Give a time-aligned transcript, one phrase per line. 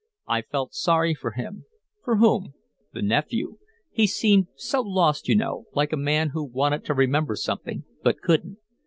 [0.27, 1.65] "I felt sorry for him."
[2.03, 2.55] "For whom?"
[2.91, 3.59] "The nephew.
[3.91, 8.19] He seemed so lost, you know like a man who wanted to remember something, but
[8.19, 8.57] couldn't.